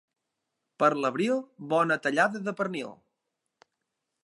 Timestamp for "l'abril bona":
1.03-1.99